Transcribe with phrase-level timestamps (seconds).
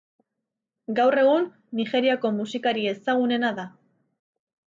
[0.99, 1.43] Gaur egun
[1.81, 3.67] Nigeriako musikari ezagunena da.